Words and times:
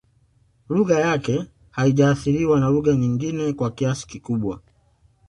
Lugha 0.69 0.99
yake 0.99 1.45
haijaathiriwa 1.71 2.59
na 2.59 2.69
lugha 2.69 2.95
nyingine 2.95 3.53
kwa 3.53 3.71
kiasi 3.71 4.07
kikubwa 4.07 4.61